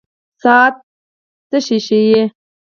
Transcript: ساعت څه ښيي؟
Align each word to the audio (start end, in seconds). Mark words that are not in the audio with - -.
ساعت 0.41 0.75
څه 1.49 1.57
ښيي؟ 1.85 2.19